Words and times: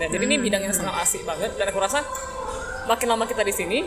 Ya, 0.00 0.08
jadi 0.08 0.24
ini 0.24 0.40
bidang 0.40 0.64
yang 0.64 0.72
sangat 0.72 0.96
asik 1.04 1.28
banget. 1.28 1.52
Dan 1.60 1.68
aku 1.68 1.76
rasa 1.76 2.00
makin 2.88 3.06
lama 3.12 3.28
kita 3.28 3.44
di 3.44 3.52
sini 3.52 3.78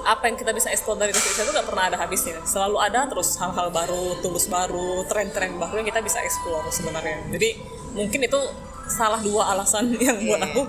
apa 0.00 0.32
yang 0.32 0.36
kita 0.40 0.56
bisa 0.56 0.72
explore 0.72 0.96
dari 0.96 1.12
design 1.12 1.44
itu 1.44 1.52
gak 1.52 1.68
pernah 1.68 1.84
ada 1.90 1.98
habisnya. 2.00 2.40
Selalu 2.46 2.76
ada 2.80 3.10
terus 3.10 3.36
hal-hal 3.36 3.68
baru 3.68 4.16
tools 4.24 4.48
baru 4.48 5.04
tren-tren 5.10 5.60
baru 5.60 5.82
yang 5.82 5.88
kita 5.90 6.00
bisa 6.00 6.22
explore 6.24 6.64
sebenarnya. 6.72 7.26
Jadi 7.34 7.58
mungkin 7.92 8.20
itu 8.24 8.40
salah 8.88 9.20
dua 9.20 9.50
alasan 9.54 9.92
yang 10.00 10.18
buat 10.24 10.40
aku 10.40 10.62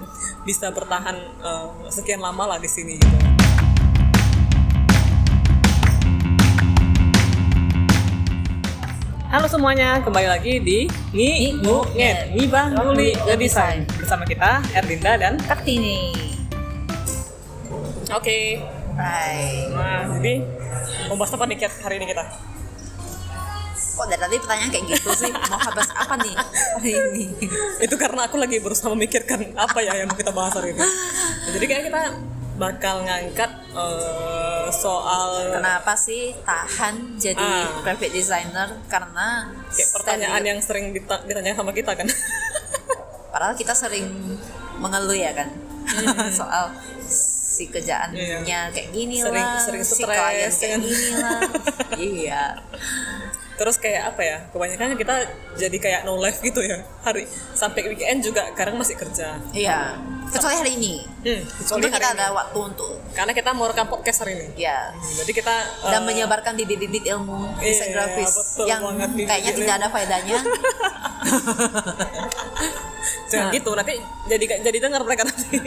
bisa 0.43 0.73
bertahan 0.73 1.15
eh, 1.21 1.67
sekian 1.93 2.19
lama 2.19 2.57
lah 2.57 2.59
di 2.59 2.69
sini 2.69 2.97
gitu 2.97 3.30
Halo 9.31 9.47
semuanya, 9.47 10.03
kembali 10.03 10.27
lagi 10.27 10.59
di 10.59 10.91
Ngibungin 11.15 12.35
Ngibah 12.35 12.75
Nguli 12.75 13.15
Ngedesain 13.15 13.87
Bersama 13.95 14.27
kita, 14.27 14.59
Erlinda 14.75 15.15
dan 15.15 15.39
Kartini. 15.39 16.11
Oke 18.11 18.59
Hai. 18.99 19.71
Nah, 19.71 20.19
jadi 20.19 20.43
mau 21.07 21.15
bahas 21.15 21.31
apa 21.31 21.47
nih 21.47 21.63
Kat, 21.63 21.71
hari 21.79 22.03
ini 22.03 22.11
kita? 22.11 22.27
Kok 23.95 24.05
dari 24.11 24.19
tadi 24.19 24.35
pertanyaan 24.35 24.67
kayak 24.67 24.99
gitu 24.99 25.09
sih? 25.15 25.31
Mau 25.31 25.59
bahas 25.63 25.91
apa 25.95 26.13
nih 26.19 26.35
hari 26.75 26.91
ini? 26.91 27.23
Itu 27.87 27.95
karena 27.95 28.27
aku 28.27 28.35
lagi 28.35 28.59
berusaha 28.59 28.91
memikirkan 28.91 29.55
apa 29.55 29.79
ya 29.79 29.95
yang 29.95 30.11
mau 30.11 30.19
kita 30.19 30.35
bahas 30.35 30.59
hari 30.59 30.75
ini 30.75 30.83
Nah, 30.83 31.51
Jadi 31.55 31.65
kayak 31.71 31.83
kita 31.87 32.01
bakal 32.61 33.01
ngangkat 33.01 33.49
eh, 33.73 34.65
soal 34.71 35.49
Kenapa 35.51 35.97
sih 35.97 36.37
tahan 36.41 37.17
jadi 37.17 37.41
Ah. 37.41 37.81
graphic 37.81 38.11
designer? 38.11 38.77
Karena 38.85 39.49
kayak 39.67 39.89
pertanyaan 39.91 40.43
yang 40.45 40.59
sering 40.59 40.93
dita- 40.93 41.25
ditanya 41.25 41.51
sama 41.51 41.71
kita 41.71 41.91
kan 41.91 42.05
padahal 43.33 43.53
kita 43.53 43.73
sering 43.73 44.05
mengeluh 44.77 45.17
ya 45.17 45.33
kan 45.33 45.49
soal 46.31 46.69
si 47.51 47.67
kerjaannya 47.67 48.45
Iya. 48.45 48.69
kayak 48.69 48.89
gini 48.91 49.17
Sering- 49.17 49.43
lah, 49.43 49.59
sering 49.59 49.83
si 49.83 49.93
stres, 49.97 50.07
klien 50.07 50.51
kayak 50.51 50.71
kan. 50.71 50.79
gini 50.79 51.09
lah. 51.15 51.39
iya. 52.13 52.43
Terus 53.53 53.75
kayak 53.75 54.03
apa 54.07 54.21
ya, 54.21 54.37
kebanyakan 54.49 54.95
kita 54.95 55.15
jadi 55.53 55.77
kayak 55.77 56.01
no 56.01 56.15
life 56.15 56.39
gitu 56.39 56.59
ya 56.59 56.81
Hari 57.01 57.23
sampai 57.51 57.81
weekend 57.85 58.21
juga 58.21 58.49
kadang 58.51 58.75
masih 58.75 58.95
kerja 58.95 59.37
Iya. 59.51 59.95
Kecuali 60.27 60.55
hari 60.57 60.71
ini. 60.75 60.93
hmm, 61.21 61.41
Kecuali 61.59 61.83
hari 61.83 61.91
kita 61.91 62.07
ini 62.07 62.15
ada 62.15 62.25
waktu 62.31 62.57
untuk 62.63 62.91
Karena 63.11 63.31
kita 63.31 63.51
mau 63.51 63.65
rekam 63.65 63.85
podcast 63.85 64.23
hari 64.23 64.33
ini 64.35 64.47
ya 64.57 64.89
Hmm, 64.89 65.13
Jadi 65.17 65.31
kita 65.33 65.55
dan 65.83 65.99
eh, 65.99 66.05
menyebarkan 66.05 66.53
bibit-bibit 66.55 67.03
ilmu 67.07 67.51
desain 67.57 67.89
Iya, 67.89 67.95
grafis 67.95 68.31
betul 68.33 68.65
yang 68.65 68.81
banget, 68.81 69.09
kayaknya 69.25 69.51
tidak 69.53 69.73
ada 69.75 69.87
faedahnya. 69.87 70.39
jangan 73.27 73.47
Nah. 73.47 73.51
gitu 73.51 73.71
nanti 73.73 73.93
jadi 74.27 74.45
jadi 74.61 74.77
dengar 74.79 75.01
mereka 75.01 75.23
nanti 75.23 75.57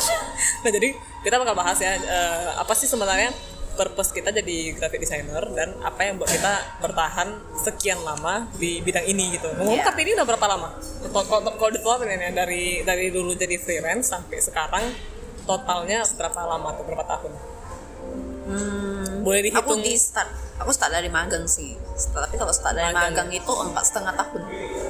nah 0.62 0.70
jadi 0.70 0.88
kita 1.22 1.34
bakal 1.38 1.54
bahas 1.54 1.78
ya 1.78 1.94
eh, 1.94 2.48
apa 2.54 2.74
sih 2.74 2.84
sebenarnya 2.84 3.30
purpose 3.74 4.10
kita 4.10 4.30
jadi 4.30 4.72
graphic 4.72 4.98
designer 4.98 5.42
dan 5.50 5.74
apa 5.80 6.00
yang 6.02 6.16
buat 6.16 6.26
kita 6.26 6.52
bertahan 6.78 7.28
sekian 7.54 8.00
lama 8.00 8.46
di 8.54 8.78
bidang 8.80 9.04
ini 9.04 9.34
gitu. 9.34 9.50
Ngomong 9.52 9.82
tapi 9.82 10.02
ini 10.02 10.14
udah 10.14 10.26
berapa 10.26 10.46
lama? 10.46 10.68
Kalau 11.10 11.70
ditotalin 11.70 12.16
ya 12.16 12.30
dari 12.32 12.80
dari 12.80 13.10
dulu 13.10 13.34
jadi 13.34 13.58
freelance 13.58 14.08
sampai 14.08 14.38
sekarang 14.38 14.84
totalnya 15.44 16.06
berapa 16.14 16.40
lama 16.40 16.72
atau 16.72 16.82
berapa 16.82 17.04
tahun? 17.04 17.32
Hmm, 18.44 19.24
Boleh 19.24 19.40
aku 19.40 19.48
dihitung 19.72 19.80
di 19.80 19.96
start, 19.96 20.28
aku 20.60 20.68
start 20.68 20.92
dari 20.92 21.08
magang 21.08 21.48
sih. 21.48 21.72
Tapi 21.96 22.36
kalau 22.36 22.52
start 22.52 22.74
dari 22.74 22.92
Magang. 22.92 23.12
magang 23.16 23.28
itu 23.32 23.52
empat 23.52 23.84
setengah 23.84 24.12
tahun. 24.12 24.42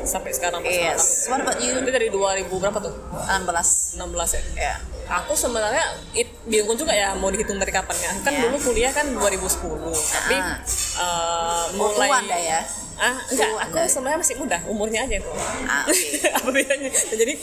sampai 0.05 0.31
sekarang 0.37 0.61
empat 0.61 0.69
setengah 0.69 0.97
Yes. 0.99 1.29
What 1.31 1.41
about 1.41 1.57
tahun. 1.57 1.65
you? 1.65 1.81
Itu 1.81 1.91
dari 1.91 2.09
2000 2.11 2.61
berapa 2.61 2.79
tuh? 2.79 2.93
16 3.25 3.97
16 3.97 4.37
ya. 4.37 4.43
ya. 4.59 4.75
Aku 5.05 5.33
sebenarnya 5.33 5.85
it, 6.13 6.29
bingung 6.45 6.75
juga 6.75 6.91
ya 6.91 7.13
mau 7.13 7.29
dihitung 7.29 7.57
dari 7.57 7.69
kapan 7.69 7.97
ya. 7.97 8.11
Kan 8.21 8.33
Ya. 8.33 8.41
dulu 8.43 8.57
kuliah 8.59 8.93
kan 8.93 9.07
2010, 9.11 9.93
tapi 9.93 10.37
Ah. 10.37 10.57
Oh, 10.97 11.63
mulai 11.77 12.09
ya? 12.41 12.61
Ah, 12.95 13.19
enggak, 13.27 13.49
aku 13.67 13.77
sebenarnya 13.91 14.19
masih 14.23 14.37
muda, 14.39 14.59
umurnya 14.71 15.03
aja 15.03 15.19
itu. 15.19 15.31
Ah, 15.67 15.83
oke. 15.91 16.31
Apa 16.31 16.49
bedanya? 16.55 16.91
Nah, 16.91 17.17
Jadi 17.19 17.35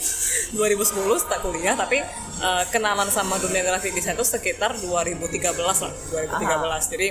2010 0.56 1.20
start 1.20 1.40
kuliah, 1.44 1.76
tapi 1.76 2.00
eh, 2.40 2.64
kenalan 2.72 3.08
sama 3.12 3.36
dunia 3.36 3.60
grafik 3.60 3.92
desain 3.92 4.16
itu 4.16 4.24
sekitar 4.24 4.72
2013 4.80 5.52
lah, 5.60 5.92
2013. 5.92 6.92
Jadi 6.96 7.08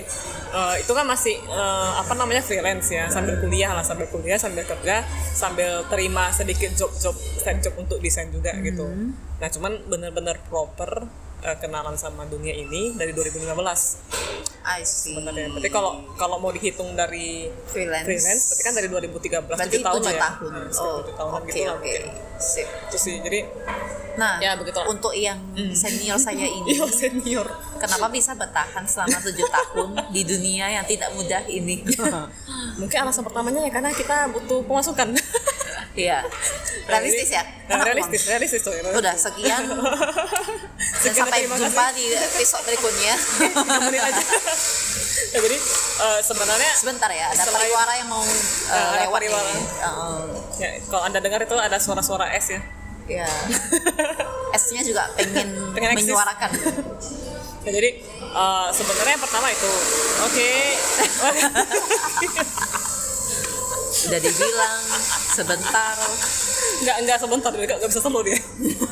eh, 0.58 0.76
itu 0.82 0.92
kan 0.92 1.06
masih 1.06 1.38
eh, 1.38 1.92
apa 2.02 2.14
namanya 2.18 2.42
freelance 2.42 2.90
ya, 2.90 3.06
sambil 3.14 3.38
kuliah 3.38 3.78
lah, 3.78 3.86
sambil 3.86 4.10
kuliah, 4.10 4.42
sambil 4.42 4.66
kerja, 4.66 5.06
sambil 5.38 5.86
terima 5.86 6.34
sedikit 6.34 6.74
job-job, 6.74 7.14
job 7.38 7.74
untuk 7.78 8.02
desain 8.02 8.34
juga 8.34 8.58
gitu. 8.66 8.90
Hmm. 8.90 9.14
Nah, 9.38 9.50
cuman 9.54 9.86
bener-bener 9.86 10.38
proper 10.50 11.06
eh, 11.42 11.58
kenalan 11.58 11.94
sama 11.94 12.24
dunia 12.24 12.54
ini 12.54 12.94
dari 12.94 13.12
2015 13.12 13.50
I 14.62 14.82
see. 14.82 15.10
sebenarnya. 15.10 15.50
Berarti 15.50 15.70
kalau 15.70 15.92
kalau 16.14 16.38
mau 16.38 16.50
dihitung 16.50 16.94
dari 16.94 17.50
Freelance. 17.66 18.06
freelance 18.06 18.44
berarti 18.48 18.64
kan 18.64 18.74
dari 18.74 18.88
2013 18.88 19.50
Berarti 19.50 19.76
7 19.76 19.82
tahun 19.82 20.00
lah 20.00 20.06
7 20.06 20.14
ya. 20.14 20.22
tahun. 20.22 20.50
Nah, 20.52 20.62
Oh, 20.62 20.70
sekitar 20.70 21.02
7 21.04 21.18
tahunan 21.18 21.34
oke 21.34 21.48
gitu 21.48 21.60
lah 21.60 21.76
mungkin. 21.76 22.02
Sip. 22.38 22.68
Itu 22.88 22.98
sih. 23.00 23.16
Jadi 23.20 23.40
Nah, 24.12 24.38
Ya, 24.38 24.54
begitulah. 24.54 24.86
untuk 24.86 25.16
yang 25.16 25.40
senior 25.72 26.20
saya 26.20 26.44
ini, 26.60 26.76
iya 26.76 26.84
senior. 26.86 27.48
kenapa 27.74 28.06
bisa 28.08 28.36
bertahan 28.36 28.84
selama 28.84 29.18
tujuh 29.18 29.48
tahun 29.48 29.88
di 30.12 30.22
dunia 30.22 30.68
yang 30.70 30.86
tidak 30.86 31.10
mudah 31.12 31.42
ini? 31.48 31.80
Mungkin 32.80 32.98
alasan 33.00 33.24
pertamanya 33.24 33.64
ya 33.64 33.72
karena 33.72 33.90
kita 33.90 34.28
butuh 34.30 34.62
pemasukan. 34.62 35.16
Iya. 35.92 36.24
Realistis 36.92 37.30
ya? 37.32 37.44
Nah, 37.72 37.84
realistis, 37.84 38.22
realistis 38.28 38.62
tuh. 38.64 38.72
uang. 38.76 39.00
Udah 39.00 39.16
sekian. 39.16 39.64
Dan 41.04 41.12
sampai 41.16 41.48
jumpa 41.48 41.86
di 41.96 42.12
episode 42.12 42.64
berikutnya. 42.68 43.14
Aja. 44.08 44.24
ya, 45.32 45.40
jadi 45.40 45.58
eh, 46.02 46.20
sebenarnya 46.20 46.72
Sebentar 46.76 47.08
ya, 47.12 47.32
ada 47.32 47.44
Selain- 47.44 47.56
pariwara 47.64 47.94
yang 47.96 48.10
mau 48.12 48.20
uh, 48.20 48.72
ada 48.72 49.08
lewat 49.08 49.20
pariwara. 49.20 49.48
nih. 49.48 49.66
Uh, 49.84 50.24
ya, 50.60 50.70
kalau 50.88 51.04
anda 51.08 51.20
dengar 51.20 51.40
itu 51.44 51.56
ada 51.56 51.78
suara-suara 51.80 52.28
S 52.36 52.56
ya. 52.56 52.62
ya. 53.08 53.28
S-nya 54.52 54.84
juga 54.84 55.08
pengen, 55.16 55.72
Pengen 55.72 55.96
menyuarakan. 55.96 56.50
Ya, 57.62 57.72
jadi 57.72 57.90
eh, 58.20 58.68
sebenarnya 58.74 59.12
yang 59.16 59.24
pertama 59.24 59.48
itu, 59.48 59.72
oke, 60.24 60.52
Udah 64.02 64.20
dibilang 64.20 64.80
sebentar. 65.32 65.96
nggak 66.82 66.98
nggak 67.06 67.18
sebentar, 67.18 67.52
nggak 67.54 67.78
nggak 67.78 67.90
bisa 67.90 68.02
slow 68.02 68.22
dia. 68.22 68.36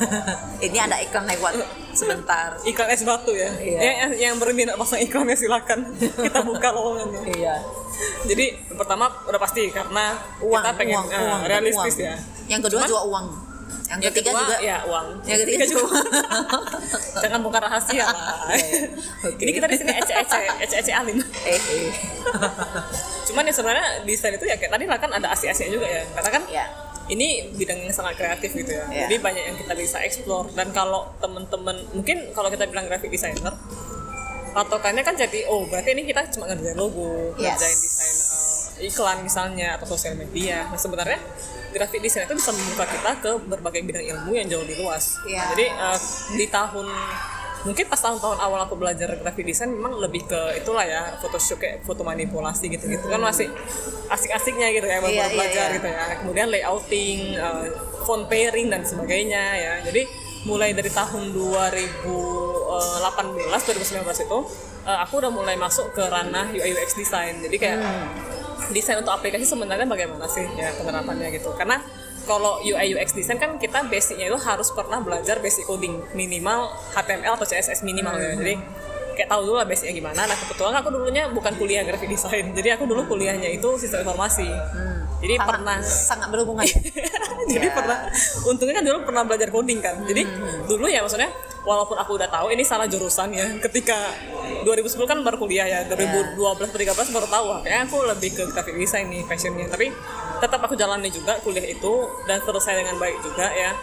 Ini 0.66 0.78
ada 0.78 0.96
iklan 1.02 1.26
lewat 1.26 1.52
sebentar. 1.92 2.56
iklan 2.70 2.88
es 2.88 3.02
batu 3.02 3.32
ya. 3.34 3.50
Iya. 3.58 3.78
Ya, 3.78 3.92
yang, 4.06 4.12
yang 4.16 4.34
berminat 4.38 4.78
pasang 4.78 5.02
iklannya 5.02 5.36
silakan 5.36 5.90
kita 6.24 6.40
buka 6.40 6.68
lowongannya. 6.72 7.20
Iya. 7.34 7.54
Jadi 8.24 8.56
pertama 8.72 9.12
udah 9.28 9.36
pasti 9.36 9.68
karena 9.68 10.16
Uang, 10.40 10.62
kita 10.64 10.70
pengen 10.72 10.96
uang, 10.96 11.08
eh, 11.12 11.20
uang, 11.20 11.40
realistis 11.44 11.94
uang. 12.00 12.06
ya. 12.08 12.14
Yang 12.48 12.60
kedua 12.68 12.78
Cuman- 12.80 12.88
juga 12.88 13.02
uang. 13.04 13.26
Yang 13.90 14.00
Yang 14.00 14.12
ketiga 14.14 14.30
juga 14.36 14.56
ya 14.60 14.76
uang. 14.86 15.06
Yang 15.24 15.38
ketiga 15.42 15.64
juga. 15.66 15.86
Jangan 17.18 17.40
buka 17.40 17.58
rahasia 17.58 18.04
lah. 18.06 18.46
Oke. 19.28 19.42
Ini 19.42 19.50
kita 19.50 19.66
di 19.66 19.76
sini 19.76 19.92
ece-ece, 19.92 20.40
ece-ece 20.62 20.92
alim. 20.94 21.18
eh, 21.42 21.58
eh. 21.58 21.90
Cuman 23.26 23.42
ya 23.42 23.52
sebenarnya 23.52 23.86
desain 24.02 24.34
itu 24.34 24.46
ya 24.46 24.54
kayak 24.54 24.72
tadi 24.72 24.84
lah 24.86 24.98
kan 24.98 25.10
ada 25.10 25.30
asik-asiknya 25.30 25.72
juga 25.74 25.86
ya. 25.86 26.02
Karena 26.14 26.30
kan 26.30 26.42
ya. 26.46 26.64
ini 27.08 27.50
bidang 27.52 27.78
yang 27.80 27.90
sangat 27.90 28.14
kreatif 28.14 28.54
gitu 28.54 28.70
ya. 28.70 28.86
Iya. 28.86 29.00
Jadi 29.06 29.14
banyak 29.18 29.42
yang 29.42 29.56
kita 29.58 29.72
bisa 29.74 29.98
explore 30.00 30.50
dan 30.54 30.70
kalau 30.70 31.10
temen-temen 31.18 31.76
mungkin 31.90 32.30
kalau 32.30 32.46
kita 32.46 32.66
bilang 32.66 32.86
graphic 32.86 33.10
designer 33.10 33.54
patokannya 34.50 35.06
kan 35.06 35.14
jadi 35.14 35.46
oh 35.46 35.62
berarti 35.62 35.94
ini 35.94 36.02
kita 36.02 36.26
cuma 36.34 36.50
ngerjain 36.50 36.74
logo, 36.74 37.30
Yes. 37.38 37.54
ngerjain 37.54 37.78
desain 37.78 37.99
iklan 38.80 39.22
misalnya 39.22 39.76
atau 39.76 39.86
sosial 39.86 40.16
media. 40.16 40.66
Nah 40.68 40.80
sebenarnya 40.80 41.20
graphic 41.70 42.02
design 42.02 42.26
itu 42.26 42.34
bisa 42.34 42.50
membuka 42.50 42.84
kita 42.88 43.12
ke 43.22 43.30
berbagai 43.46 43.86
bidang 43.86 44.02
ilmu 44.02 44.34
yang 44.34 44.50
jauh 44.50 44.66
lebih 44.66 44.82
luas. 44.82 45.22
Iya. 45.28 45.54
Jadi 45.54 45.66
eh, 45.70 45.98
di 46.34 46.46
tahun 46.50 46.90
mungkin 47.60 47.92
pas 47.92 48.00
tahun-tahun 48.00 48.40
awal 48.40 48.64
aku 48.64 48.72
belajar 48.80 49.20
graphic 49.20 49.44
design 49.44 49.76
memang 49.76 50.00
lebih 50.00 50.24
ke 50.24 50.56
itulah 50.56 50.80
ya 50.80 51.12
Photoshop 51.20 51.60
kayak 51.60 51.84
foto 51.84 52.00
manipulasi 52.00 52.72
gitu-gitu 52.72 53.04
kan 53.04 53.20
masih 53.20 53.52
asik-asiknya 54.08 54.72
gitu 54.72 54.88
ya 54.88 54.96
baru 55.04 55.12
Iya, 55.12 55.28
iya, 55.28 55.34
belajar 55.36 55.68
iya. 55.68 55.76
gitu 55.76 55.88
ya 55.92 56.04
kemudian 56.24 56.48
layouting 56.48 57.36
eh, 57.36 57.68
font 58.08 58.24
pairing 58.32 58.72
dan 58.72 58.80
sebagainya 58.80 59.44
ya 59.60 59.84
jadi 59.84 60.08
mulai 60.48 60.72
dari 60.72 60.88
tahun 60.88 61.36
2018 61.36 62.24
2019 63.44 64.24
itu 64.24 64.38
eh, 64.88 64.98
aku 65.04 65.20
udah 65.20 65.28
mulai 65.28 65.60
masuk 65.60 65.92
ke 65.92 66.00
ranah 66.00 66.48
UI 66.56 66.72
UX 66.72 66.96
design 66.96 67.44
jadi 67.44 67.56
kayak 67.60 67.76
desain 68.70 69.00
untuk 69.00 69.12
aplikasi 69.16 69.48
sebenarnya 69.48 69.88
bagaimana 69.88 70.28
sih 70.28 70.44
ya 70.56 70.70
penerapannya 70.76 71.32
gitu? 71.32 71.50
Karena 71.56 71.80
kalau 72.28 72.60
UI 72.62 72.94
UX 72.94 73.16
design 73.16 73.40
kan 73.40 73.56
kita 73.56 73.88
basicnya 73.88 74.28
itu 74.30 74.38
harus 74.38 74.68
pernah 74.70 75.00
belajar 75.00 75.40
basic 75.40 75.66
coding 75.66 76.04
minimal 76.12 76.70
HTML 76.94 77.34
atau 77.40 77.46
CSS 77.48 77.82
minimal 77.82 78.14
ya. 78.20 78.36
Jadi 78.36 78.54
kayak 79.16 79.28
tahu 79.28 79.40
dulu 79.46 79.56
lah 79.60 79.66
basicnya 79.66 79.94
gimana. 79.96 80.26
Nah 80.26 80.36
kebetulan 80.36 80.74
aku 80.80 80.88
dulunya 80.92 81.24
bukan 81.30 81.52
kuliah 81.56 81.82
graphic 81.86 82.10
design. 82.10 82.52
Jadi 82.56 82.68
aku 82.74 82.84
dulu 82.86 83.06
kuliahnya 83.06 83.48
itu 83.50 83.68
sistem 83.78 84.06
informasi. 84.06 84.48
Jadi 85.20 85.34
sangat, 85.36 85.48
pernah 85.52 85.76
sangat 85.84 86.28
berhubungan. 86.32 86.64
Ya? 86.64 86.78
jadi 87.60 87.66
Ya. 87.68 87.74
pernah 87.76 87.98
untungnya 88.48 88.74
kan 88.80 88.84
dulu 88.88 88.98
pernah 89.04 89.22
belajar 89.28 89.48
coding 89.52 89.78
kan. 89.84 89.96
Jadi 90.08 90.22
dulu 90.64 90.86
ya 90.88 91.04
maksudnya 91.04 91.28
walaupun 91.60 91.96
aku 92.00 92.16
udah 92.16 92.28
tahu 92.32 92.48
ini 92.56 92.64
salah 92.64 92.88
jurusan 92.88 93.36
ya 93.36 93.44
ketika 93.60 94.16
2010 94.64 94.96
kan 95.04 95.18
baru 95.20 95.36
kuliah 95.36 95.68
ya 95.68 95.80
2012 95.92 96.40
atau 96.40 96.64
13 96.64 97.12
baru 97.12 97.26
tahu 97.28 97.46
kayaknya 97.60 97.80
aku 97.84 97.96
lebih 98.08 98.30
ke 98.32 98.42
graphic 98.48 98.76
design 98.80 99.12
nih 99.12 99.22
fashionnya 99.28 99.68
tapi 99.68 99.92
tetap 100.40 100.60
aku 100.64 100.72
jalani 100.72 101.12
juga 101.12 101.36
kuliah 101.44 101.68
itu 101.68 102.08
dan 102.24 102.40
selesai 102.40 102.80
dengan 102.80 102.96
baik 102.96 103.20
juga 103.20 103.52
ya. 103.52 103.76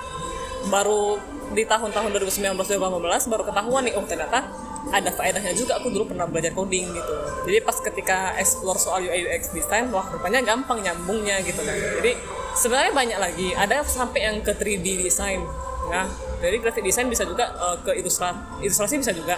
Baru 0.74 1.22
di 1.54 1.64
tahun-tahun 1.64 2.12
2019 2.12 2.60
2018 2.60 3.32
baru 3.32 3.44
ketahuan 3.48 3.88
nih 3.88 3.94
oh 3.96 4.04
ternyata 4.04 4.40
ada 4.92 5.10
faedahnya 5.12 5.54
juga. 5.54 5.80
Aku 5.80 5.92
dulu 5.92 6.12
pernah 6.14 6.26
belajar 6.28 6.52
coding 6.56 6.92
gitu. 6.92 7.14
Jadi 7.48 7.58
pas 7.64 7.78
ketika 7.80 8.18
explore 8.40 8.80
soal 8.80 9.04
UI 9.04 9.28
UX 9.28 9.52
design 9.52 9.92
wah 9.92 10.06
rupanya 10.08 10.44
gampang 10.44 10.80
nyambungnya 10.84 11.44
gitu 11.44 11.60
kan. 11.64 11.76
Jadi 12.02 12.12
sebenarnya 12.56 12.92
banyak 12.94 13.20
lagi. 13.20 13.48
Ada 13.54 13.84
sampai 13.84 14.20
yang 14.28 14.38
ke 14.44 14.56
3D 14.56 15.04
design 15.04 15.44
ya. 15.92 16.04
Jadi 16.38 16.56
graphic 16.62 16.84
design 16.86 17.08
bisa 17.10 17.24
juga 17.26 17.50
eh, 17.52 17.78
ke 17.84 17.92
ilustrasi 18.00 18.64
ilustrasi 18.64 18.96
bisa 19.02 19.12
juga. 19.16 19.36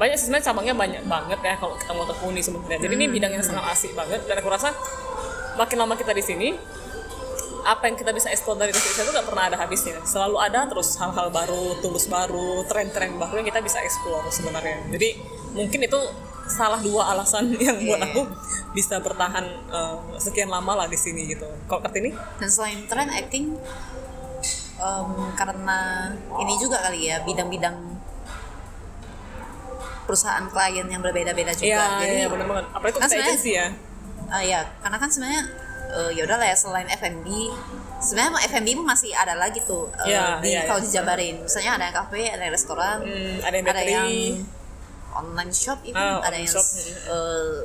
Banyak 0.00 0.16
sebenarnya 0.16 0.44
cabangnya 0.48 0.74
banyak 0.76 1.02
banget 1.04 1.40
ya 1.44 1.54
kalau 1.60 1.76
kita 1.76 1.92
mau 1.92 2.08
tekuni 2.08 2.40
sebenarnya. 2.40 2.78
Jadi 2.80 2.94
ini 2.96 3.06
bidang 3.12 3.32
yang 3.36 3.44
sangat 3.44 3.64
asik 3.76 3.92
banget. 3.92 4.24
Dan 4.24 4.40
aku 4.40 4.48
rasa 4.48 4.72
makin 5.60 5.76
lama 5.76 5.92
kita 5.92 6.16
di 6.16 6.24
sini 6.24 6.48
apa 7.70 7.86
yang 7.86 7.94
kita 7.94 8.10
bisa 8.10 8.26
explore 8.34 8.58
dari 8.58 8.74
design 8.74 9.06
itu 9.06 9.12
nggak 9.14 9.28
pernah 9.30 9.44
ada 9.46 9.56
habisnya. 9.62 10.02
Selalu 10.02 10.36
ada 10.42 10.66
terus 10.66 10.90
hal-hal 10.98 11.30
baru 11.30 11.78
tools 11.78 12.10
baru 12.10 12.66
tren-tren 12.66 13.14
baru 13.14 13.38
yang 13.38 13.46
kita 13.46 13.62
bisa 13.62 13.78
explore 13.78 14.26
sebenarnya. 14.34 14.90
Jadi 14.90 15.08
mungkin 15.54 15.86
itu 15.86 16.00
salah 16.50 16.82
dua 16.82 17.14
alasan 17.14 17.54
yang 17.62 17.78
buat 17.78 18.02
aku 18.10 18.26
bisa 18.74 18.98
bertahan 18.98 19.46
eh, 19.70 19.96
sekian 20.18 20.50
lama 20.50 20.82
lah 20.82 20.86
di 20.90 20.98
sini 20.98 21.30
gitu. 21.30 21.46
Kok 21.70 21.78
kartini? 21.86 22.10
Dan 22.42 22.50
selain 22.50 22.82
tren 22.90 23.06
I 23.06 23.22
think 23.30 23.54
em, 24.82 25.10
karena 25.38 26.10
ini 26.42 26.54
juga 26.58 26.82
kali 26.82 27.06
ya 27.06 27.22
bidang-bidang 27.22 28.02
perusahaan 30.10 30.42
klien 30.50 30.90
yang 30.90 30.98
berbeda-beda 31.06 31.54
juga. 31.54 31.70
Iya 31.70 31.82
jadi 32.02 32.14
iya 32.18 32.26
benar 32.26 32.46
banget. 32.50 32.66
Apa 32.74 32.84
itu 32.90 32.98
kan 32.98 33.08
agency 33.14 33.52
ya. 33.54 33.66
Ah, 34.26 34.42
ya 34.42 34.66
karena 34.82 34.98
kan 34.98 35.06
sebenarnya 35.06 35.69
eh, 35.90 36.10
ya 36.14 36.22
udah 36.24 36.36
lah 36.38 36.46
ya 36.48 36.56
selain 36.56 36.88
F&B 36.88 37.26
sebenarnya 37.98 38.38
pun 38.74 38.86
masih 38.86 39.10
ada 39.12 39.34
lagi 39.34 39.60
tuh 39.62 39.90
eh, 40.02 40.14
Iya, 40.14 40.38
di 40.40 40.48
iya, 40.50 40.64
kalau 40.64 40.80
iya. 40.80 40.86
dijabarin 40.86 41.36
misalnya 41.42 41.72
ada 41.76 41.84
yang 41.90 41.96
kafe 41.96 42.22
ada 42.30 42.42
yang 42.46 42.54
restoran 42.54 42.96
Hmm, 43.02 43.36
ada 43.42 43.54
yang 43.54 43.66
ada 43.66 43.82
yang 43.82 44.08
online 45.10 45.52
shop 45.52 45.82
itu 45.82 45.98
Ah, 45.98 46.22
ada 46.22 46.36
yang 46.38 46.46
shop. 46.46 46.66
eh, 47.10 47.58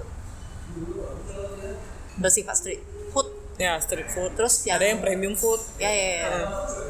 bersifat 2.15 2.55
street 2.55 2.81
food 3.11 3.27
ya 3.55 3.79
street 3.79 4.07
food 4.07 4.31
terus 4.33 4.63
yang 4.65 4.79
ada 4.79 4.85
yang 4.87 4.99
premium 4.99 5.35
food 5.35 5.59
ya 5.77 5.87
ya, 5.87 6.07
ya. 6.19 6.31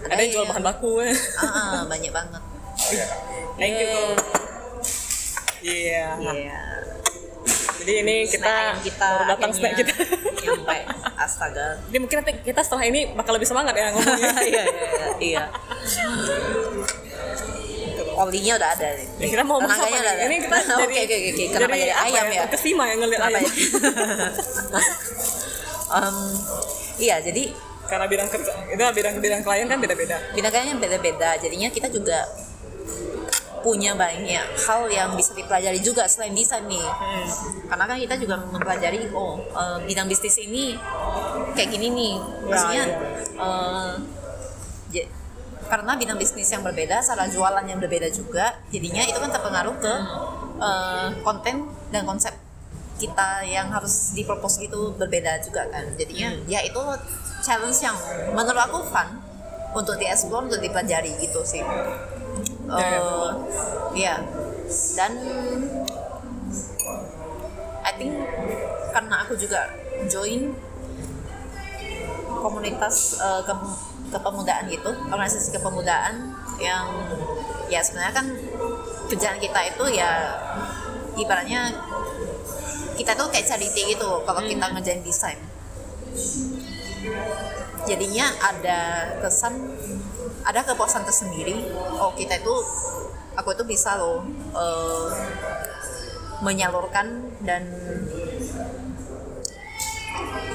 ada, 0.10 0.20
yang 0.22 0.32
jual 0.32 0.46
bahan 0.46 0.64
baku 0.64 1.02
ah, 1.02 1.12
ah, 1.44 1.82
banyak 1.86 2.10
banget 2.10 2.44
thank 3.60 3.76
you 3.78 3.94
Yeah. 5.66 6.14
iya 6.22 6.36
Iya. 6.46 6.62
Jadi 7.86 8.02
ini 8.02 8.16
kita, 8.26 8.82
kita 8.82 9.08
baru 9.22 9.26
datang 9.38 9.52
snack 9.54 9.78
akhirnya 9.78 9.94
kita. 9.94 10.42
nyampe. 10.42 10.78
Astaga. 11.16 11.68
Jadi 11.86 11.98
mungkin 12.02 12.18
nanti 12.26 12.34
kita 12.42 12.62
setelah 12.66 12.84
ini 12.90 13.14
bakal 13.14 13.38
lebih 13.38 13.46
semangat 13.46 13.78
ya 13.78 13.94
ngomongnya. 13.94 14.34
Iya 14.50 14.64
iya 14.66 15.06
iya 15.22 15.44
olinya 18.16 18.54
udah 18.56 18.70
ada 18.74 18.88
nih. 18.96 19.08
Ya, 19.20 19.28
kita 19.36 19.44
mau 19.44 19.60
Tenaganya 19.60 20.00
apa 20.02 20.12
nih? 20.16 20.26
Ini 20.26 20.36
kita 20.48 20.58
jadi, 20.66 20.84
oke 20.88 21.02
oke 21.04 21.44
kenapa 21.52 21.76
jadi, 21.76 21.92
apa 21.94 22.06
ayam 22.08 22.26
ya? 22.32 22.44
Kesima 22.48 22.84
yang 22.90 23.00
ngeliat 23.04 23.22
ayam. 23.22 23.44
ya? 23.44 23.52
Em, 25.86 26.16
iya 26.98 27.16
jadi 27.22 27.54
Karena 27.86 28.10
bidang 28.10 28.26
kerja, 28.26 28.50
itu 28.66 28.82
bidang 28.82 29.14
bidang 29.22 29.42
klien 29.46 29.70
kan 29.70 29.78
beda-beda. 29.78 30.18
bidangnya 30.34 30.74
beda-beda. 30.82 31.30
Jadinya 31.38 31.70
kita 31.70 31.86
juga 31.94 32.26
punya 33.66 33.98
banyak 33.98 34.46
hal 34.62 34.82
yang 34.94 35.18
bisa 35.18 35.34
dipelajari 35.34 35.82
juga 35.82 36.06
selain 36.06 36.38
desain 36.38 36.62
nih. 36.70 36.86
Hmm. 36.86 37.26
karena 37.66 37.84
kan 37.90 37.98
kita 37.98 38.16
juga 38.22 38.36
mempelajari 38.46 39.10
oh 39.10 39.42
eh, 39.42 39.78
bidang 39.90 40.06
bisnis 40.06 40.38
ini 40.38 40.78
kayak 41.58 41.70
gini 41.74 41.88
nih. 41.90 42.14
Maksudnya 42.46 42.84
ya. 42.86 42.98
ja- 44.94 45.10
karena 45.66 45.98
bidang 45.98 46.22
bisnis 46.22 46.46
yang 46.54 46.62
berbeda 46.62 47.02
cara 47.02 47.26
jualan 47.26 47.66
yang 47.66 47.82
berbeda 47.82 48.06
juga 48.14 48.54
jadinya 48.70 49.02
itu 49.02 49.18
kan 49.18 49.34
terpengaruh 49.34 49.76
ke 49.82 49.94
eh, 50.62 51.10
konten 51.26 51.66
dan 51.90 52.06
konsep 52.06 52.38
kita 52.96 53.44
yang 53.50 53.74
harus 53.74 54.14
dipropos 54.14 54.62
gitu 54.62 54.94
berbeda 54.94 55.42
juga 55.42 55.66
kan. 55.74 55.90
Jadinya 55.98 56.38
ya 56.46 56.62
itu 56.62 56.80
challenge 57.42 57.82
yang 57.82 57.98
menurut 58.38 58.62
aku 58.62 58.86
fun 58.94 59.26
untuk 59.76 59.98
dieksplor 60.00 60.48
untuk 60.48 60.62
dipelajari 60.62 61.18
gitu 61.20 61.44
sih 61.44 61.60
Eh, 62.66 63.30
ya 63.94 64.18
dan 64.98 65.12
I 67.86 67.92
think 67.94 68.14
karena 68.90 69.16
aku 69.22 69.38
juga 69.38 69.70
join 70.10 70.50
komunitas 72.42 73.22
eh, 73.22 73.42
ke- 73.46 73.78
kepemudaan 74.10 74.66
gitu 74.66 74.90
organisasi 75.14 75.54
kepemudaan 75.54 76.34
yang 76.58 76.90
ya 77.70 77.82
sebenarnya 77.86 78.14
kan 78.14 78.28
kerjaan 79.14 79.38
kita 79.38 79.60
itu 79.70 79.86
ya 79.94 80.42
ibaratnya 81.16 81.70
kita 82.98 83.12
tuh 83.14 83.28
kayak 83.30 83.46
charity 83.46 83.94
gitu 83.94 84.24
kalau 84.26 84.42
kita 84.42 84.66
ngerjain 84.72 85.04
desain. 85.04 85.38
Jadinya 87.86 88.26
ada 88.42 88.80
kesan 89.22 89.54
ada 90.46 90.62
kepuasan 90.62 91.04
tersendiri. 91.04 91.58
Oh 91.98 92.14
kita 92.14 92.38
itu 92.38 92.56
aku 93.36 93.50
itu 93.58 93.64
bisa 93.66 93.98
loh 93.98 94.24
eh, 94.54 95.10
menyalurkan 96.46 97.34
dan 97.42 97.66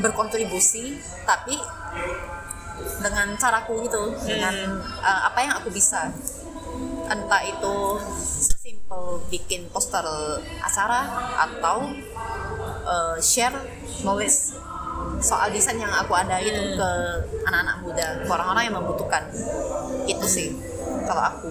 berkontribusi 0.00 0.96
tapi 1.28 1.58
dengan 3.00 3.36
caraku 3.36 3.84
gitu 3.84 4.16
dengan 4.24 4.78
eh, 4.80 5.20
apa 5.26 5.38
yang 5.42 5.52
aku 5.58 5.68
bisa. 5.74 6.14
Entah 7.10 7.42
itu 7.42 7.98
simple 8.62 9.18
bikin 9.26 9.66
poster 9.74 10.06
acara 10.62 11.10
atau 11.50 11.90
eh, 12.86 13.16
share 13.18 13.58
knowledge 14.06 14.59
soal 15.20 15.48
desain 15.48 15.76
yang 15.76 15.92
aku 15.92 16.12
ada 16.12 16.40
gitu 16.40 16.74
ke 16.74 16.90
anak-anak 17.44 17.76
muda 17.80 18.06
ke 18.20 18.28
orang-orang 18.28 18.62
yang 18.66 18.76
membutuhkan 18.76 19.22
itu 20.04 20.26
sih 20.26 20.48
kalau 21.04 21.22
aku 21.22 21.48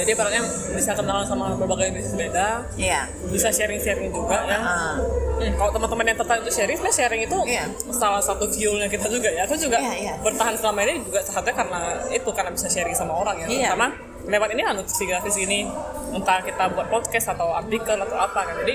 Jadi 0.00 0.16
ibaratnya 0.16 0.40
bisa 0.72 0.96
kenalan 0.96 1.28
sama 1.28 1.52
berbagai 1.60 1.92
bisnis 1.92 2.16
beda, 2.16 2.64
Iya. 2.72 3.04
bisa 3.28 3.52
sharing-sharing 3.52 4.08
juga 4.08 4.32
ya. 4.48 4.56
Ah, 4.56 4.96
Hmm, 5.36 5.52
kalau 5.56 5.72
teman-teman 5.72 6.04
yang 6.08 6.16
tertarik 6.16 6.40
untuk 6.40 6.52
sharing, 6.52 6.72
sebenarnya 6.72 6.96
sharing 6.96 7.22
itu 7.24 7.38
Iya. 7.44 7.64
salah 7.92 8.20
satu 8.20 8.48
fuelnya 8.48 8.88
kita 8.88 9.08
juga 9.08 9.28
ya. 9.28 9.44
Aku 9.44 9.56
juga 9.56 9.76
Iya, 9.76 9.92
iya. 10.00 10.14
bertahan 10.20 10.56
selama 10.56 10.84
ini 10.84 11.04
juga 11.04 11.20
salah 11.20 11.44
satunya 11.44 11.56
karena 11.56 11.78
itu 12.08 12.28
karena 12.32 12.48
bisa 12.48 12.66
sharing 12.66 12.96
sama 12.96 13.12
orang 13.12 13.36
ya. 13.40 13.46
Iya. 13.48 13.68
Karena 13.72 13.88
lewat 14.24 14.48
ini 14.52 14.62
anu 14.64 14.80
si 14.84 15.04
grafis 15.04 15.36
ini 15.36 15.68
entah 16.12 16.40
kita 16.40 16.64
buat 16.72 16.88
podcast 16.88 17.36
atau 17.36 17.52
artikel 17.52 17.96
atau 17.96 18.16
apa 18.16 18.40
kan. 18.40 18.56
Jadi 18.64 18.74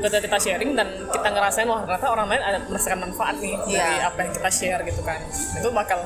ketika 0.00 0.20
kita 0.20 0.38
sharing 0.40 0.72
dan 0.72 0.88
kita 1.06 1.28
ngerasain 1.28 1.68
wah 1.68 1.84
ternyata 1.84 2.06
orang 2.08 2.26
lain 2.26 2.42
ada 2.42 2.58
merasakan 2.64 2.98
manfaat 3.00 3.36
nih 3.38 3.54
Iya. 3.66 3.78
dari 3.78 3.96
apa 4.02 4.18
yang 4.20 4.32
kita 4.34 4.50
share 4.50 4.80
gitu 4.82 5.00
kan. 5.00 5.20
Itu 5.30 5.68
bakal 5.70 5.98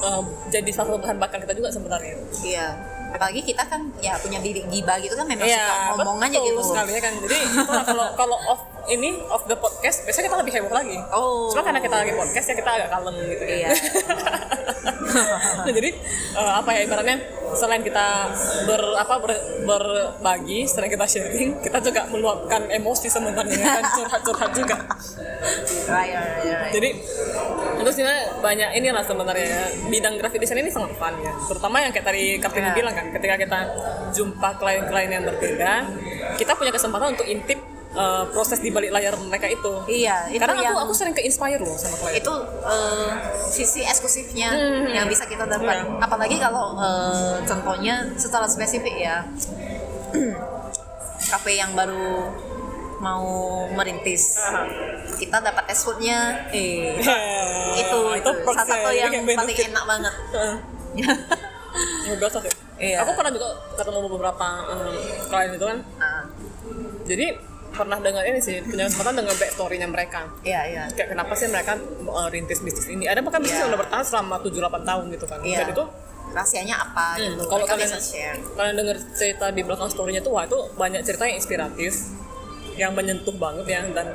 eh, 0.00 0.22
jadi 0.48 0.70
salah 0.70 0.88
satu 0.90 0.98
bahan 1.00 1.16
bakar 1.16 1.38
kita 1.40 1.52
juga 1.52 1.68
sebenarnya. 1.68 2.14
iya 2.40 2.68
apalagi 3.10 3.42
kita 3.42 3.66
kan 3.66 3.90
ya 3.98 4.14
punya 4.22 4.38
diri 4.38 4.62
gibah 4.70 4.94
gitu 5.02 5.18
kan 5.18 5.26
memang 5.26 5.42
Iya, 5.42 5.66
suka 5.66 5.98
ngomong 5.98 6.18
aja 6.22 6.38
gitu 6.38 6.62
sekali 6.62 6.90
ya 6.94 7.00
kan. 7.02 7.12
Jadi 7.18 7.36
kalau 7.66 8.06
kalau 8.14 8.36
off 8.46 8.62
ini 8.86 9.18
off 9.26 9.42
the 9.44 9.58
podcast 9.58 10.06
biasanya 10.06 10.30
kita 10.30 10.36
lebih 10.38 10.52
heboh 10.54 10.70
lagi. 10.70 10.94
Oh. 11.10 11.50
Cuma 11.50 11.66
karena 11.66 11.82
kita 11.82 11.96
lagi 11.98 12.12
podcast 12.14 12.46
ya 12.46 12.54
kita 12.54 12.70
agak 12.70 12.88
kalem 12.88 13.14
gitu 13.26 13.44
ya. 13.44 13.54
Iya. 13.66 13.70
nah, 15.66 15.72
jadi 15.72 15.90
eh, 16.36 16.52
apa 16.60 16.70
ya 16.74 16.80
ibaratnya 16.86 17.16
selain 17.50 17.82
kita 17.82 18.30
ber 18.66 18.82
apa 18.94 19.14
ber- 19.18 19.44
berbagi, 19.66 20.66
selain 20.70 20.90
kita 20.90 21.06
sharing, 21.06 21.58
kita 21.58 21.82
juga 21.82 22.06
meluapkan 22.06 22.70
emosi 22.70 23.10
sebenarnya 23.10 23.66
kan 23.80 23.84
curhat-curhat 23.98 24.50
juga. 24.54 24.76
right, 25.90 26.14
right, 26.14 26.14
right, 26.14 26.58
right. 26.62 26.72
Jadi 26.72 26.88
itu 27.80 27.90
sebenarnya 27.96 28.24
banyak 28.44 28.70
inilah 28.76 29.02
sebenarnya 29.02 29.46
ya. 29.48 29.64
bidang 29.88 30.14
graphic 30.20 30.40
design 30.44 30.62
ini 30.62 30.70
sangat 30.70 30.92
fun 31.00 31.16
ya. 31.18 31.32
Terutama 31.48 31.76
yang 31.80 31.90
kayak 31.90 32.06
tadi 32.06 32.36
Kartini 32.38 32.68
Ya. 32.70 32.74
bilang 32.76 32.94
kan, 32.94 33.06
ketika 33.10 33.34
kita 33.40 33.58
jumpa 34.14 34.48
klien-klien 34.60 35.10
yang 35.10 35.24
berbeda, 35.24 35.72
kita 36.36 36.52
punya 36.54 36.70
kesempatan 36.70 37.16
untuk 37.16 37.26
intip 37.26 37.58
eh, 37.90 38.24
proses 38.30 38.58
di 38.58 38.70
balik 38.70 38.90
layar 38.90 39.18
mereka 39.18 39.46
itu. 39.46 39.72
Iya, 39.84 40.30
itu 40.30 40.38
Karena 40.38 40.62
yang- 40.62 40.72
aku 40.72 40.86
aku 40.86 40.94
sering 40.94 41.10
ke 41.10 41.20
inspire 41.20 41.58
loh 41.58 41.74
sama 41.74 41.96
klien. 41.98 42.18
itu 42.18 42.34
eh, 42.62 43.10
sisi 43.46 43.80
eksklusifnya 43.82 44.48
Hmm. 44.50 44.86
yang 44.88 45.06
bisa 45.06 45.24
kita 45.24 45.42
dapat 45.42 45.82
Iya. 45.82 45.98
apalagi 45.98 46.36
kalau 46.36 46.74
eh, 46.76 47.36
contohnya 47.42 48.06
secara 48.14 48.46
spesifik 48.46 48.94
ya 48.96 49.26
kafe 51.30 51.52
yang 51.54 51.74
baru 51.74 52.30
mau 53.00 53.24
merintis 53.70 54.36
Aha. 54.36 54.68
kita 55.16 55.40
dapat 55.40 55.64
test 55.66 55.82
foodnya 55.82 56.46
eh 56.50 57.00
itu 57.74 57.98
itu 58.12 58.28
itu 58.30 58.30
salah 58.44 58.66
satu 58.66 58.90
yang 58.92 59.08
paling 59.26 59.56
enak 59.56 59.84
banget. 59.84 60.14
Ya, 60.90 61.06
sih. 62.18 62.50
Iya. 62.82 63.06
Aku 63.06 63.14
pernah 63.14 63.30
juga 63.30 63.46
ketemu 63.78 64.10
beberapa 64.10 64.46
um, 64.66 64.90
klien 65.30 65.54
itu 65.54 65.62
kan. 65.62 65.78
Ah, 65.96 66.26
Jadi 67.06 67.30
pernah 67.80 67.96
dengar 67.98 68.22
ini 68.22 68.38
sih, 68.38 68.60
punya 68.60 68.84
kesempatan 68.84 69.16
dengar 69.16 69.34
backstory-nya 69.34 69.86
mereka. 69.86 70.28
iya 70.42 70.60
iya 70.62 70.82
Kayak 70.90 71.08
kenapa 71.10 71.32
sih 71.32 71.46
mereka 71.46 71.72
uh, 72.04 72.28
rintis 72.28 72.60
bisnis 72.60 72.86
ini? 72.86 73.04
Ada 73.04 73.20
bahkan 73.20 73.40
bisnis 73.40 73.56
Iya. 73.56 73.62
yang 73.62 73.70
udah 73.72 73.80
bertahan 73.80 74.04
selama 74.04 74.34
7-8 74.38 74.52
tahun 74.84 75.04
gitu 75.10 75.24
kan. 75.24 75.38
Iya. 75.40 75.58
Dan 75.58 75.68
itu 75.72 75.84
rahasianya 76.30 76.76
apa 76.78 77.06
Hmm, 77.16 77.34
gitu 77.34 77.42
kalau 77.44 77.66
kalian 77.66 77.90
share 77.90 78.38
kalian 78.54 78.74
dengar 78.76 78.96
cerita 79.10 79.50
di 79.50 79.62
belakang 79.62 79.88
story-nya 79.88 80.20
tuh 80.20 80.30
wah 80.30 80.46
itu 80.46 80.54
banyak 80.76 81.02
cerita 81.02 81.26
yang 81.26 81.34
inspiratif 81.34 81.92
yang 82.76 82.94
menyentuh 82.94 83.34
banget 83.34 83.66
ya 83.68 83.82
dan 83.90 84.06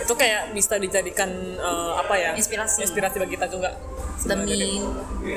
itu 0.00 0.12
kayak 0.14 0.48
bisa 0.50 0.74
dijadikan 0.76 1.28
eh, 1.52 1.92
apa 1.94 2.14
ya 2.16 2.32
Inspirasi. 2.32 2.80
inspirasi 2.80 3.20
bagi 3.20 3.36
kita 3.36 3.46
juga 3.46 3.68
demi 4.24 4.80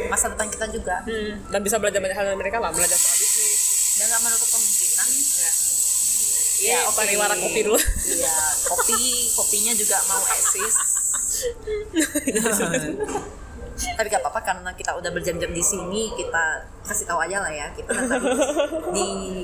masa 0.07 0.31
depan 0.31 0.47
kita 0.47 0.71
juga 0.71 1.03
Hmm, 1.03 1.51
dan 1.51 1.59
bisa 1.59 1.75
belajar 1.77 1.99
banyak 1.99 2.15
hal 2.15 2.25
dari 2.25 2.39
mereka 2.39 2.57
lah 2.59 2.71
belajar 2.71 2.95
soal 2.95 3.17
bisnis 3.17 3.59
dan 3.95 4.07
nggak 4.07 4.21
menutup 4.23 4.49
kemungkinan 4.49 5.07
ya 5.35 5.51
Iya, 6.65 6.79
oke 6.89 6.97
pariwara 6.97 7.35
kopi 7.37 7.59
dulu 7.61 7.77
Iya, 7.77 8.35
kopi 8.65 8.97
kopinya 9.31 9.73
juga 9.77 9.97
mau 10.09 10.23
eksis. 10.25 10.75
Tapi 13.75 14.07
gak 14.07 14.23
apa-apa 14.23 14.41
karena 14.41 14.71
kita 14.73 14.95
udah 14.95 15.11
berjam-jam 15.11 15.51
di 15.51 15.61
sini, 15.61 16.09
kita 16.15 16.63
kasih 16.81 17.05
tahu 17.05 17.19
aja 17.21 17.43
lah 17.43 17.51
ya. 17.51 17.67
Kita 17.75 17.91
datang 17.91 18.23
di 18.95 19.43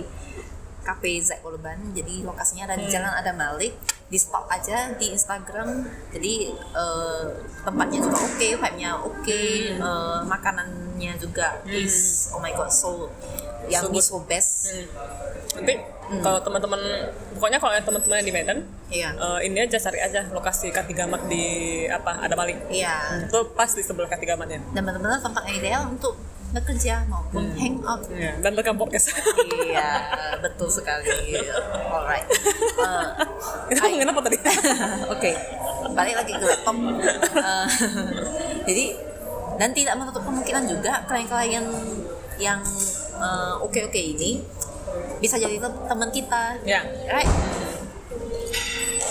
Cafe 0.81 1.19
Zack 1.21 1.43
Korban. 1.43 1.93
Jadi 1.93 2.23
lokasinya 2.23 2.71
ada 2.71 2.75
di 2.79 2.87
Hmm. 2.87 2.93
Jalan 2.95 3.13
Ada 3.13 3.31
Malik. 3.35 3.73
Di 4.11 4.19
stalk 4.19 4.45
aja 4.45 4.91
di 4.93 5.07
Instagram. 5.09 5.87
Jadi 6.11 6.33
eh, 6.51 7.23
tempatnya 7.63 7.99
juga 8.01 8.17
oke, 8.19 8.47
vibe-nya 8.53 8.91
oke, 8.99 9.41
Hmm. 9.71 9.79
eh, 9.79 10.19
makanannya 10.27 11.13
juga 11.15 11.63
is 11.65 12.27
oh 12.29 12.37
my 12.37 12.51
god 12.51 12.67
so 12.67 13.07
yang 13.65 13.87
So 13.87 13.95
so 13.95 14.17
best. 14.21 14.67
Hmm. 14.67 14.87
nanti 15.53 15.73
kalau 16.19 16.39
teman-teman 16.39 16.79
pokoknya 17.33 17.55
kalau 17.55 17.71
teman-teman 17.77 18.19
yang 18.19 18.27
di 18.27 18.33
Medan 18.33 18.59
Iya. 18.87 19.09
eh, 19.13 19.39
ini 19.45 19.57
aja 19.61 19.77
cari 19.77 19.99
aja 19.99 20.27
lokasi 20.29 20.67
Katigamat 20.69 21.27
di 21.27 21.43
apa 21.85 22.19
ada 22.19 22.33
balik 22.33 22.55
Iya. 22.67 23.27
itu 23.27 23.39
pas 23.51 23.67
di 23.67 23.79
sebelah 23.79 24.07
Katigamatnya 24.07 24.59
dan 24.69 24.81
benar-benar 24.81 25.19
tempat 25.19 25.43
yang 25.45 25.55
ideal 25.57 25.81
untuk 25.87 26.15
bekerja 26.51 27.07
maupun 27.07 27.47
hang 27.55 27.79
out. 27.81 28.03
ya, 28.11 28.35
dan 28.39 28.51
rekam 28.53 28.75
podcast 28.75 29.15
iya, 29.63 30.11
betul 30.37 30.67
sekali. 30.67 31.39
Alright. 31.87 32.27
Eh, 32.81 33.07
itu 33.69 33.77
Hai. 33.77 33.93
ngomongin 33.93 34.09
apa 34.09 34.21
tadi 34.21 34.37
Oke, 35.13 35.31
balik 35.91 36.15
lagi 36.17 36.33
ke 36.33 36.43
laptop. 36.43 36.75
Eh, 36.75 37.67
jadi 38.67 38.85
dan 39.55 39.69
tidak 39.71 39.95
menutup 39.95 40.23
kemungkinan 40.23 40.65
juga 40.65 41.05
klien-klien 41.05 41.61
yang 42.35 42.59
eh, 43.15 43.53
oke-oke 43.61 43.95
ini 43.95 44.41
bisa 45.21 45.37
jadi 45.37 45.61
tem- 45.61 45.81
teman 45.85 46.09
kita, 46.09 46.57
ya 46.63 46.81
right? 47.07 47.29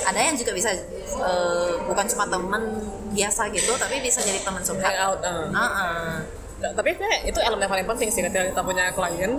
Ada 0.03 0.21
yang 0.21 0.35
juga 0.35 0.51
bisa 0.51 0.75
eh, 0.75 1.73
bukan 1.87 2.05
cuma 2.11 2.27
teman 2.27 2.63
biasa 3.11 3.49
gitu, 3.51 3.71
tapi 3.79 4.03
bisa 4.03 4.19
jadi 4.21 4.43
teman 4.43 4.59
hang 4.59 4.69
curhat. 4.69 4.95
out 4.99 5.21
eh. 5.23 6.40
Tapi 6.61 6.91
kayak 6.93 7.21
itu 7.25 7.39
elemen 7.39 7.63
yang 7.63 7.73
paling 7.73 7.89
penting 7.89 8.09
sih 8.09 8.21
ketika 8.21 8.45
kita 8.47 8.61
punya 8.61 8.85
klien 8.91 9.33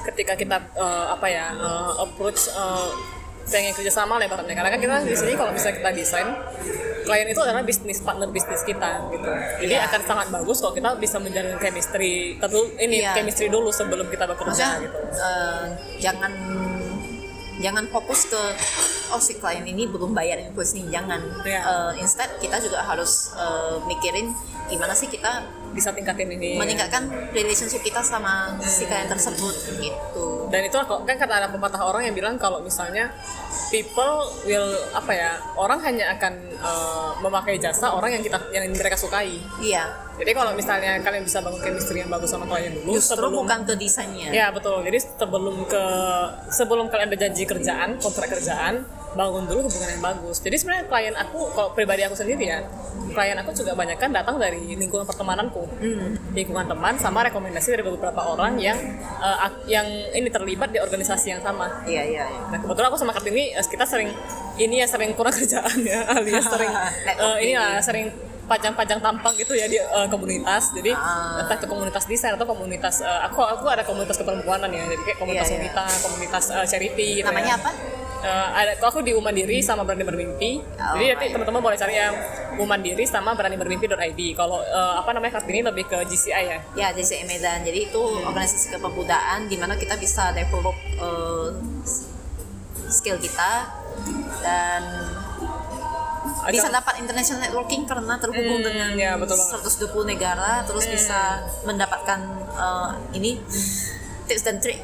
ketika 0.00 0.32
kita 0.34 0.56
eh, 0.74 1.06
apa 1.08 1.26
ya 1.26 1.46
eh, 1.52 1.92
approach 2.00 2.48
eh, 2.48 2.90
pengen 3.46 3.74
kerjasama 3.74 4.16
lah 4.16 4.24
ibaratnya 4.24 4.54
karena 4.54 4.70
kan 4.70 4.78
kita 4.78 4.94
di 5.02 5.12
sini 5.12 5.32
kalau 5.34 5.50
bisa 5.50 5.68
kita 5.70 5.90
desain 5.90 6.28
klien 7.02 7.26
itu 7.26 7.40
adalah 7.40 7.60
bisnis 7.60 7.98
partner 7.98 8.30
bisnis 8.30 8.62
kita 8.62 9.10
gitu 9.10 9.26
jadi 9.58 9.74
Iya. 9.76 9.90
akan 9.90 10.00
sangat 10.00 10.26
bagus 10.30 10.62
kalau 10.62 10.72
kita 10.72 10.94
bisa 10.96 11.18
menjalin 11.18 11.58
chemistry 11.58 12.38
tentu 12.38 12.60
ini 12.78 13.02
Iya. 13.02 13.12
chemistry 13.12 13.50
dulu 13.50 13.68
sebelum 13.68 14.06
kita 14.06 14.24
bekerja 14.24 14.54
maksudnya 14.78 14.86
gitu 14.86 14.98
eh, 15.18 15.64
jangan 15.98 16.32
jangan 17.60 17.84
fokus 17.90 18.24
ke 18.24 18.40
oh 19.10 19.20
si 19.20 19.36
klien 19.36 19.66
ini 19.66 19.84
belum 19.84 20.14
bayar 20.14 20.40
invoice 20.40 20.72
nih 20.72 20.86
jangan 20.88 21.20
Iya. 21.42 21.60
Eh, 21.60 21.92
instead 22.00 22.30
kita 22.38 22.56
juga 22.56 22.80
harus 22.80 23.34
eh, 23.34 23.76
mikirin 23.84 24.30
gimana 24.70 24.94
sih 24.94 25.10
kita 25.10 25.42
bisa 25.72 25.94
tingkatin 25.94 26.28
ini. 26.30 26.58
Meningkatkan 26.58 27.08
relationship 27.32 27.82
kita 27.82 28.02
sama 28.02 28.58
si 28.62 28.86
klien 28.86 29.06
tersebut 29.06 29.54
gitu. 29.78 30.50
Dan 30.50 30.66
itu 30.66 30.74
kok 30.74 31.06
kan 31.06 31.14
kata 31.14 31.34
ada 31.40 31.48
pepatah 31.48 31.82
orang 31.86 32.10
yang 32.10 32.14
bilang 32.14 32.34
kalau 32.34 32.58
misalnya 32.58 33.14
people 33.70 34.26
will 34.42 34.74
apa 34.90 35.12
ya 35.14 35.30
orang 35.54 35.78
hanya 35.86 36.10
akan 36.18 36.32
eh, 36.58 37.10
memakai 37.22 37.56
jasa 37.62 37.94
orang 37.94 38.18
yang 38.18 38.22
kita 38.26 38.36
yang 38.50 38.66
mereka 38.74 38.98
sukai. 38.98 39.38
Iya. 39.62 39.86
Jadi 40.18 40.30
kalau 40.36 40.52
misalnya 40.52 40.98
kalian 41.00 41.24
bisa 41.24 41.40
bangun 41.40 41.62
chemistry 41.62 42.02
yang 42.02 42.10
bagus 42.10 42.28
sama 42.28 42.44
klien 42.44 42.76
dulu 42.76 42.98
justru 42.98 43.16
sebelum 43.16 43.46
bukan 43.46 43.58
ke 43.64 43.74
desainnya. 43.78 44.28
Ya 44.34 44.50
betul. 44.50 44.82
Jadi 44.82 44.98
sebelum 45.00 45.56
ke 45.70 45.84
sebelum 46.50 46.86
kalian 46.90 47.08
berjanji 47.08 47.46
kerjaan 47.46 47.96
kontrak 48.02 48.28
kerjaan 48.34 48.84
bangun 49.14 49.46
dulu 49.46 49.70
hubungan 49.70 49.88
yang 49.96 50.02
bagus. 50.02 50.42
Jadi 50.42 50.56
sebenarnya 50.58 50.84
klien 50.90 51.14
aku 51.14 51.54
kalau 51.54 51.70
pribadi 51.72 52.02
aku 52.04 52.18
sendiri 52.18 52.44
ya 52.50 52.58
klien 53.10 53.38
aku 53.38 53.50
juga 53.54 53.74
banyak 53.74 53.98
kan 53.98 54.10
datang 54.14 54.38
dari 54.38 54.74
lingkungan 54.78 55.06
pertemananku 55.06 55.66
lingkungan 56.30 56.66
teman 56.66 56.94
sama 56.94 57.22
rekomendasi 57.22 57.68
dari 57.70 57.82
beberapa 57.82 58.20
orang 58.24 58.56
yang 58.56 58.76
ak- 59.18 59.64
yang 59.66 59.86
ini 60.10 60.28
terlibat 60.28 60.68
di 60.68 60.78
organisasi 60.78 61.30
yang 61.30 61.40
sama 61.40 61.84
iya 61.84 62.02
iya 62.02 62.24
iya. 62.24 62.42
Nah 62.46 62.58
kebetulan 62.58 62.86
aku 62.86 62.96
sama 62.96 63.10
Kartini 63.10 63.50
eh, 63.50 63.62
kita 63.62 63.82
sering 63.82 64.10
ini 64.56 64.78
ya 64.78 64.86
sering 64.86 65.12
kurang 65.12 65.32
kerjaan 65.38 65.78
ya 65.80 66.04
alias 66.06 66.44
sering 66.44 66.72
eh, 67.16 67.36
ini 67.40 67.54
lah 67.54 67.78
sering 67.78 68.10
pajang-pajang 68.42 68.98
tampang 68.98 69.30
gitu 69.36 69.52
ya 69.52 69.64
di 69.64 69.78
eh, 69.78 70.06
komunitas 70.06 70.72
jadi 70.72 70.90
Ah. 70.92 71.38
entah 71.40 71.54
itu 71.54 71.66
komunitas 71.66 72.04
desain 72.04 72.34
atau 72.34 72.44
komunitas 72.44 72.98
eh, 73.00 73.20
aku 73.22 73.38
aku 73.40 73.64
ada 73.66 73.80
komunitas 73.80 74.16
keperempuanan 74.16 74.68
ya 74.68 74.84
jadi 74.84 75.02
kayak 75.04 75.18
komunitas 75.18 75.46
Iya, 75.46 75.54
iya. 75.54 75.60
wanita 75.70 75.84
komunitas 76.02 76.44
eh, 76.50 76.66
charity 76.66 77.08
gitu 77.16 77.24
namanya 77.24 77.54
ya. 77.54 77.58
apa 77.58 77.70
Ada 78.22 78.76
aku 78.78 79.00
di 79.00 79.10
Umandiri 79.10 79.58
sama 79.60 79.80
Berani 79.80 80.02
Bermimpi. 80.02 80.60
Oh, 80.60 80.94
Jadi 80.94 81.04
nanti 81.08 81.24
baik. 81.24 81.32
teman-teman 81.32 81.60
boleh 81.60 81.76
cari 81.76 81.94
yang 81.94 82.14
Umandiri 82.52 83.04
sama 83.04 83.32
berani 83.32 83.56
bermimpi.id. 83.56 83.96
Kalau 84.34 84.60
eh, 84.60 84.94
apa 84.94 85.10
namanya 85.10 85.38
Kartini 85.38 85.62
lebih 85.62 85.84
ke 85.84 85.96
GCI 86.02 86.44
ya. 86.44 86.58
ya 86.76 86.88
JCI 86.90 87.24
Medan 87.24 87.62
jadi 87.62 87.88
itu 87.88 88.02
organisasi 88.20 88.70
kepemudaan 88.70 89.46
di 89.46 89.56
mana 89.56 89.74
kita 89.74 89.96
bisa 89.96 90.28
develop 90.30 90.76
eh, 90.76 91.48
skill 92.86 93.16
kita 93.16 93.70
dan 94.38 94.82
bisa 96.46 96.68
dapat 96.68 96.98
international 96.98 97.40
networking 97.40 97.84
karena 97.84 98.14
terhubung 98.16 98.60
Hmm, 98.60 98.66
dengan 98.66 98.90
ya, 98.94 99.12
betul 99.14 99.36
banget. 99.36 99.62
120 99.62 100.04
negara 100.06 100.60
terus 100.62 100.84
bisa 100.84 101.20
mendapatkan 101.62 102.20
eh, 102.50 102.88
ini 103.14 103.40
tips 104.26 104.42
dan 104.42 104.58
trik 104.58 104.78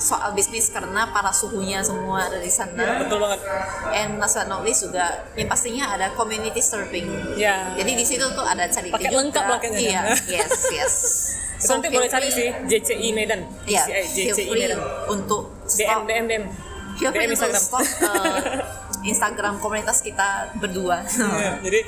soal 0.00 0.32
bisnis 0.32 0.66
karena 0.66 1.06
para 1.06 1.28
suhunya 1.28 1.78
semua 1.80 2.24
ada 2.24 2.36
di 2.36 2.48
sana 2.48 3.04
Betul 3.04 3.20
banget. 3.20 3.40
and 3.92 4.16
last 4.16 4.34
but 4.34 4.48
not 4.48 4.60
least 4.60 4.80
juga 4.82 5.04
yang 5.34 5.44
pastinya 5.46 5.92
ada 5.92 6.08
community 6.12 6.58
serving 6.58 7.36
Ya. 7.36 7.76
jadi 7.76 7.92
di 7.92 8.02
situ 8.02 8.24
tuh 8.26 8.42
ada 8.42 8.64
charity 8.66 8.90
Paket 8.90 9.06
juga 9.06 9.16
lengkap 9.20 9.44
lah 9.44 9.58
kayaknya. 9.58 9.84
iya 9.84 10.02
yes 10.34 10.52
yes 10.72 10.94
So, 11.60 11.76
nanti 11.76 11.92
boleh 11.92 12.08
cari 12.08 12.32
sih 12.32 12.48
JCI 12.64 13.12
Medan. 13.12 13.44
Iya, 13.68 13.84
feel 14.08 14.32
JCI 14.32 14.48
Medan. 14.48 14.80
untuk 15.12 15.52
DM 15.68 16.08
DM 16.08 16.24
DM. 16.24 16.44
feel 16.96 17.12
free 17.12 17.20
DM 17.20 17.28
untuk 17.28 17.52
Instagram. 17.52 17.60
stalk 17.60 17.84
uh, 18.00 18.40
Instagram 19.02 19.56
komunitas 19.58 20.00
kita 20.00 20.52
berdua. 20.54 21.00
Iya, 21.06 21.56
jadi 21.66 21.80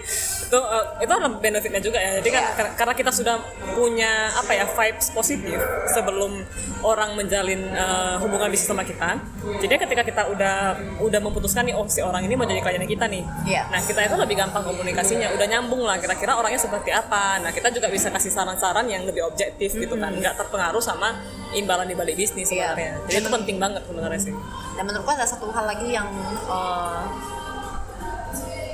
itu 0.43 0.59
eh, 0.59 0.85
itu 1.01 1.13
ada 1.13 1.29
benefitnya 1.29 1.79
juga 1.79 1.99
ya. 1.99 2.19
Jadi 2.19 2.31
kan 2.31 2.43
Iya. 2.43 2.55
kar- 2.55 2.75
karena 2.75 2.95
kita 2.95 3.11
sudah 3.11 3.37
punya 3.73 4.11
apa 4.31 4.53
ya 4.53 4.65
vibes 4.65 5.09
positif 5.11 5.57
sebelum 5.89 6.41
orang 6.81 7.15
menjalin 7.15 7.61
eh, 7.69 8.17
hubungan 8.19 8.49
bisnis 8.49 8.67
sama 8.67 8.83
kita. 8.83 9.21
Jadi 9.59 9.75
ketika 9.79 10.03
kita 10.03 10.23
udah 10.29 10.57
udah 10.99 11.21
memutuskan 11.21 11.63
nih 11.63 11.75
oh 11.75 11.87
si 11.87 12.01
orang 12.01 12.23
ini 12.23 12.33
mau 12.33 12.45
jadi 12.45 12.59
kliennya 12.59 12.87
kita 12.87 13.07
nih. 13.07 13.23
Iya. 13.45 13.69
Nah 13.69 13.81
kita 13.81 14.01
itu 14.03 14.15
lebih 14.15 14.37
gampang 14.37 14.63
komunikasinya, 14.63 15.33
udah 15.33 15.47
nyambung 15.47 15.83
lah 15.83 15.97
kira-kira 15.97 16.35
orangnya 16.35 16.59
seperti 16.59 16.91
apa. 16.91 17.39
Nah 17.39 17.51
kita 17.51 17.69
juga 17.69 17.87
bisa 17.87 18.09
kasih 18.09 18.31
saran-saran 18.31 18.87
yang 18.87 19.03
lebih 19.03 19.23
objektif 19.25 19.75
gitu 19.75 19.95
kan, 19.95 20.11
nggak 20.13 20.35
terpengaruh 20.35 20.81
sama 20.81 21.13
imbalan 21.55 21.85
di 21.85 21.95
balik 21.95 22.15
bisnis 22.15 22.49
Iya. 22.49 22.73
sebenarnya. 22.73 22.93
Jadi 23.07 23.19
itu 23.19 23.31
penting 23.31 23.57
banget 23.57 23.83
sebenarnya 23.83 24.21
sih. 24.21 24.35
Dan 24.73 24.83
menurutku 24.83 25.11
ada 25.11 25.25
satu 25.25 25.47
hal 25.49 25.65
lagi 25.65 25.89
yang 25.89 26.09
uh, 26.47 27.05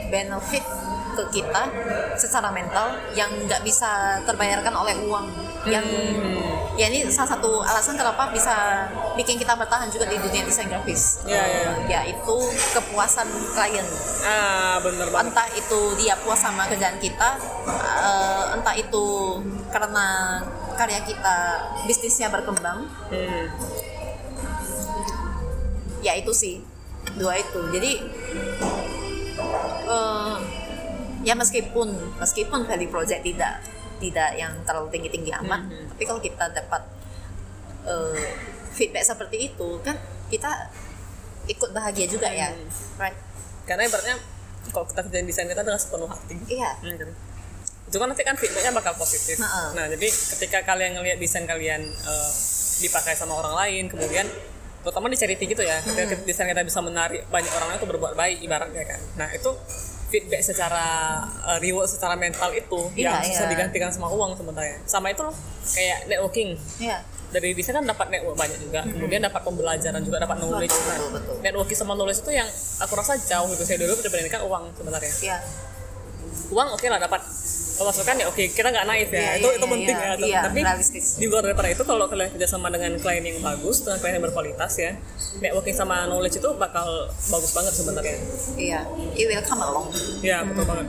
benefit 0.08 0.64
ke 1.12 1.25
kita 1.35 1.62
secara 2.14 2.49
mental 2.49 2.94
yang 3.12 3.26
nggak 3.44 3.61
bisa 3.61 4.23
terbayarkan 4.23 4.70
oleh 4.73 4.94
uang. 5.04 5.26
Yang 5.66 5.85
Hmm. 5.85 6.78
ya 6.78 6.87
ini 6.87 7.11
salah 7.11 7.35
satu 7.35 7.58
alasan 7.61 7.99
kenapa 7.99 8.30
bisa 8.30 8.87
bikin 9.18 9.35
kita 9.35 9.50
bertahan 9.52 9.90
juga 9.90 10.06
di 10.06 10.14
dunia 10.14 10.47
desain 10.47 10.70
grafis. 10.70 11.26
Iya, 11.26 11.42
Uh, 11.42 11.75
yaitu 11.90 12.37
kepuasan 12.73 13.26
klien. 13.52 13.82
Ah 14.23 14.78
bener 14.78 15.11
banget. 15.11 15.35
entah 15.35 15.49
itu 15.52 15.80
dia 15.99 16.14
puas 16.16 16.38
sama 16.38 16.70
kerjaan 16.70 16.97
kita 16.99 17.35
eh, 17.66 18.54
entah 18.54 18.75
itu 18.75 19.06
karena 19.68 20.38
karya 20.78 21.02
kita 21.02 21.37
bisnisnya 21.85 22.30
berkembang 22.30 22.87
Hmm. 23.11 23.47
ya 25.99 26.14
itu 26.14 26.30
sih 26.30 26.62
dua 27.14 27.35
itu 27.35 27.61
jadi 27.68 27.92
eh, 29.85 30.37
ya 31.20 31.35
meskipun 31.35 31.88
meskipun 32.16 32.61
value 32.62 32.87
project 32.87 33.20
tidak 33.20 33.58
tidak 33.99 34.30
yang 34.32 34.54
terlalu 34.62 34.94
tinggi 34.94 35.11
tinggi 35.11 35.35
amat 35.37 35.66
Mhm. 35.66 35.85
tapi 35.90 36.02
kalau 36.04 36.20
kita 36.20 36.44
dapat 36.49 36.82
eh, 37.85 38.23
feedback 38.70 39.02
seperti 39.02 39.50
itu 39.50 39.68
kan 39.82 39.99
kita 40.28 40.70
ikut 41.47 41.70
bahagia 41.73 42.06
juga 42.06 42.30
ya 42.30 42.47
Mhm. 42.49 42.68
right 42.97 43.18
karena 43.64 43.82
ibaratnya 43.85 44.16
kalau 44.68 44.87
kita 44.87 45.00
kerjain 45.02 45.26
desain 45.26 45.49
kita 45.49 45.61
dengan 45.61 45.80
sepenuh 45.80 46.06
hati 46.06 46.37
iya 46.47 46.70
Hmm, 46.78 46.94
kan? 46.94 47.11
Itu 47.88 47.97
kan 47.97 48.07
nanti 48.07 48.21
kan 48.21 48.35
feedbacknya 48.35 48.71
bakal 48.71 48.92
positif. 48.95 49.37
Heeh. 49.37 49.68
nah 49.73 49.88
jadi 49.88 50.07
ketika 50.07 50.59
kalian 50.62 50.92
ngelihat 50.95 51.16
desain 51.16 51.42
kalian 51.42 51.83
eh, 51.83 52.30
dipakai 52.78 53.12
sama 53.12 53.35
orang 53.35 53.57
lain 53.57 53.88
kemudian 53.88 54.28
terutama 54.78 55.09
di 55.09 55.16
charity 55.16 55.45
gitu 55.47 55.61
ya 55.61 55.80
ketika 55.80 56.14
Hmm. 56.14 56.23
desain 56.23 56.47
kita 56.47 56.62
bisa 56.62 56.78
menarik 56.78 57.26
banyak 57.26 57.50
orang 57.50 57.75
itu 57.75 57.85
berbuat 57.85 58.14
baik 58.14 58.38
ibaratnya 58.40 58.85
kan. 58.85 59.00
Nah 59.16 59.28
itu 59.30 59.50
feedback 60.09 60.40
secara 60.40 60.85
eh, 61.47 61.59
reward 61.59 61.85
secara 61.85 62.14
mental 62.14 62.49
itu 62.50 62.80
Iya, 62.95 63.11
yang 63.11 63.21
bisa 63.23 63.42
iya. 63.42 63.50
digantikan 63.50 63.88
sama 63.88 64.09
uang 64.09 64.33
sebenarnya. 64.35 64.78
Sama 64.85 65.09
itu 65.09 65.21
loh 65.21 65.35
kayak 65.66 66.07
networking. 66.07 66.54
Iya. 66.78 67.02
Dari 67.28 67.52
desain 67.52 67.73
kan 67.75 67.85
dapat 67.85 68.09
network 68.09 68.37
banyak 68.37 68.57
juga 68.59 68.80
kemudian 68.85 69.21
dapat 69.21 69.42
pembelajaran 69.42 70.00
juga 70.00 70.16
dapat 70.18 70.37
knowledge. 70.38 70.73
Betul, 70.73 70.87
Nah, 70.87 70.97
betul, 70.97 71.11
betul. 71.11 71.35
networking 71.42 71.76
sama 71.76 71.92
knowledge 71.92 72.21
itu 72.23 72.33
yang 72.33 72.49
aku 72.78 72.92
rasa 72.95 73.16
jauh 73.18 73.49
gitu 73.50 73.64
saya 73.64 73.76
dulu 73.78 73.97
dibandingkan 73.99 74.40
uang 74.45 74.64
sebenarnya. 74.73 75.12
Iya. 75.23 75.37
Uang 76.49 76.68
oke 76.71 76.87
lah 76.87 76.97
dapat 76.99 77.21
pemasukan 77.78 78.14
ya 78.18 78.26
oke 78.26 78.42
kita 78.50 78.68
nggak 78.68 78.87
naif 78.90 79.08
ya. 79.08 79.18
Iya, 79.18 79.32
itu 79.38 79.47
iya, 79.47 79.56
itu 79.56 79.66
iya, 79.66 79.73
penting 79.73 79.97
iya. 79.97 80.04
ya 80.04 80.14
Iya, 80.18 80.40
tapi 80.50 80.61
realistis. 80.66 81.06
di 81.16 81.26
luar 81.30 81.42
daripada 81.47 81.68
itu 81.70 81.82
kalau 81.87 82.04
kalian 82.11 82.30
kerjasama 82.35 82.68
dengan 82.75 82.92
klien 82.99 83.25
yang 83.25 83.38
bagus 83.38 83.87
dengan 83.87 83.99
klien 84.02 84.14
yang 84.18 84.25
berkualitas 84.26 84.73
ya 84.76 84.92
networking 85.38 85.76
sama 85.78 86.11
knowledge 86.11 86.42
itu 86.42 86.50
bakal 86.58 87.06
bagus 87.08 87.50
banget 87.54 87.73
sebenarnya. 87.73 88.16
Iya 88.58 88.80
it 89.14 89.26
will 89.30 89.44
come 89.47 89.62
along. 89.62 89.87
Ya 90.20 90.42
betul 90.42 90.66
banget. 90.66 90.87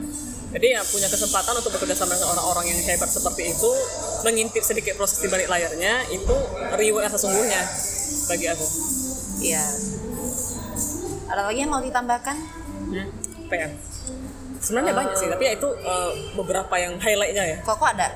Jadi 0.50 0.66
ya 0.74 0.82
punya 0.82 1.06
kesempatan 1.06 1.54
untuk 1.62 1.70
bekerja 1.78 1.94
sama 1.94 2.18
dengan 2.18 2.34
orang-orang 2.34 2.74
yang 2.74 2.78
hebat 2.82 3.06
seperti 3.06 3.54
itu 3.54 3.70
mengintip 4.26 4.66
sedikit 4.66 4.98
proses 4.98 5.22
di 5.22 5.30
balik 5.30 5.46
layarnya 5.46 6.10
itu 6.10 6.34
reward 6.74 7.06
yang 7.06 7.14
sesungguhnya 7.14 7.62
bagi 8.26 8.46
aku. 8.50 8.66
Iya. 9.38 9.64
Ada 11.30 11.46
lagi 11.46 11.58
yang 11.62 11.70
mau 11.70 11.78
ditambahkan? 11.78 12.36
Hmm. 12.90 13.08
PM 13.46 13.70
sebenarnya 14.60 14.92
banyak 14.92 15.16
sih 15.16 15.28
tapi 15.32 15.42
ya 15.48 15.52
itu 15.56 15.68
eh, 15.80 16.12
beberapa 16.36 16.74
yang 16.76 17.00
highlightnya 17.00 17.44
ya. 17.44 17.56
Aku 17.64 17.84
ada? 17.84 18.08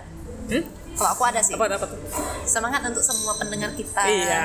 Hmm? 0.45 0.65
kalau 0.95 1.11
aku 1.11 1.23
ada 1.27 1.41
sih. 1.43 1.53
Apa 1.59 1.67
ada 1.67 1.77
apa 1.77 1.87
tuh? 1.91 1.99
Semangat 2.47 2.81
untuk 2.87 3.03
semua 3.03 3.35
pendengar 3.35 3.71
kita. 3.75 4.03
Iya. 4.07 4.43